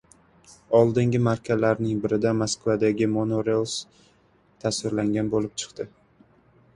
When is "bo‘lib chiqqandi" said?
5.35-5.87